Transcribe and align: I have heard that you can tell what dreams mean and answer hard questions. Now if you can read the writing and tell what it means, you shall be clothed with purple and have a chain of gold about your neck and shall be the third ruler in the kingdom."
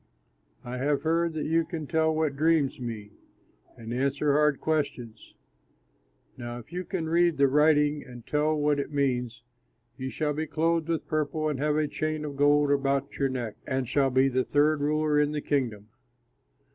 I 0.63 0.77
have 0.79 1.03
heard 1.03 1.33
that 1.33 1.45
you 1.45 1.63
can 1.63 1.85
tell 1.85 2.11
what 2.11 2.35
dreams 2.35 2.79
mean 2.79 3.11
and 3.77 3.93
answer 3.93 4.33
hard 4.33 4.59
questions. 4.59 5.35
Now 6.37 6.57
if 6.57 6.73
you 6.73 6.83
can 6.85 7.07
read 7.07 7.37
the 7.37 7.47
writing 7.47 8.03
and 8.03 8.25
tell 8.25 8.55
what 8.55 8.79
it 8.79 8.91
means, 8.91 9.43
you 9.99 10.09
shall 10.09 10.33
be 10.33 10.47
clothed 10.47 10.87
with 10.89 11.05
purple 11.05 11.49
and 11.49 11.59
have 11.59 11.75
a 11.75 11.87
chain 11.87 12.25
of 12.25 12.35
gold 12.35 12.71
about 12.71 13.19
your 13.19 13.29
neck 13.29 13.57
and 13.67 13.87
shall 13.87 14.09
be 14.09 14.27
the 14.27 14.43
third 14.43 14.81
ruler 14.81 15.19
in 15.19 15.33
the 15.33 15.39
kingdom." 15.41 15.89